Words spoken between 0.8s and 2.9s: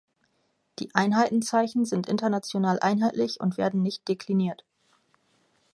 Einheitenzeichen sind international